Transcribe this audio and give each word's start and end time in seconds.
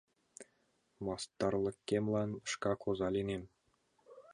Мастарлыкемлан 1.05 2.29
шкак 2.51 2.79
оза 2.89 3.07
лийнем. 3.15 3.43